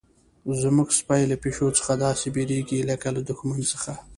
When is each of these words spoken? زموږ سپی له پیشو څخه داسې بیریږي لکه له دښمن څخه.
زموږ 0.61 0.89
سپی 0.99 1.23
له 1.31 1.35
پیشو 1.43 1.67
څخه 1.77 1.91
داسې 2.05 2.27
بیریږي 2.35 2.79
لکه 2.89 3.07
له 3.15 3.21
دښمن 3.29 3.59
څخه. 3.71 3.93